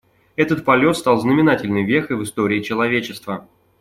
[0.35, 3.47] Этот полет стал знаменательной вехой в истории человечества.